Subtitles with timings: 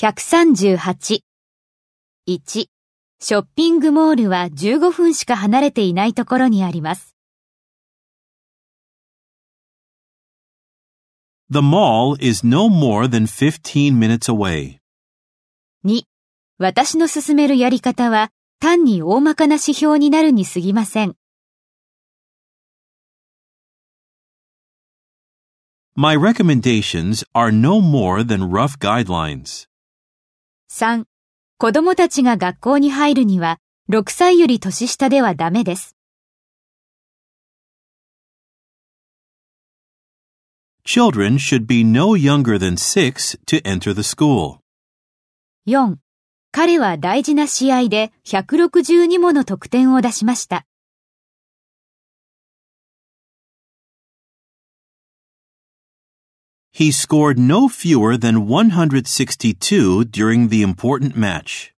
[0.00, 1.20] 138。
[2.26, 2.66] 1.
[3.20, 7.14] ショッピングモールは15分しか離れていないところにあります。
[11.50, 14.78] The mall is no more than 15 minutes away.
[15.84, 16.04] 2.
[16.56, 21.14] 私の進めるやり方は単に大まかな指標になるに過ぎません。
[25.94, 29.69] My recommendations are no more than rough guidelines.
[30.72, 31.04] 3.
[31.58, 33.58] 子供たちが学校に入るには
[33.90, 35.96] 6歳より年下ではダメです。
[40.86, 44.58] Children should be no younger than 6 to enter the school.
[45.66, 45.96] 4.
[46.52, 50.66] 彼は大事な試合で162もの得点を出しました。
[56.72, 61.72] He scored no fewer than 162 during the important match.